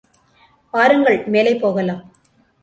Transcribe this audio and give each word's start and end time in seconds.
வாருங்கள், 0.73 1.19
மேலே 1.25 1.53
போகலாம். 1.55 2.01